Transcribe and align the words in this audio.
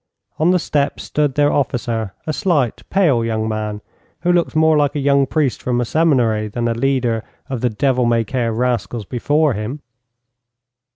On 0.39 0.49
the 0.49 0.57
steps 0.57 1.03
stood 1.03 1.35
their 1.35 1.51
officer, 1.53 2.15
a 2.25 2.33
slight, 2.33 2.81
pale 2.89 3.23
young 3.23 3.47
man, 3.47 3.81
who 4.21 4.31
looked 4.33 4.55
more 4.55 4.75
like 4.75 4.95
a 4.95 4.99
young 4.99 5.27
priest 5.27 5.61
from 5.61 5.79
a 5.79 5.85
seminary 5.85 6.47
than 6.47 6.67
a 6.67 6.73
leader 6.73 7.23
of 7.49 7.61
the 7.61 7.69
devil 7.69 8.05
may 8.07 8.23
care 8.23 8.51
rascals 8.51 9.05
before 9.05 9.53
him. 9.53 9.83